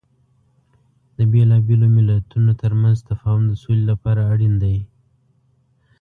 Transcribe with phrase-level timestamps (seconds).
[1.17, 4.77] د بیلابیلو مليتونو ترمنځ تفاهم د سولې لپاره اړین دی.